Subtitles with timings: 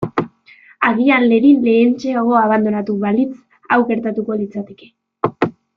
[0.87, 3.31] Agian Lerin lehentxeago abandonatu balitz
[3.77, 4.93] hau gertatuko litzateke.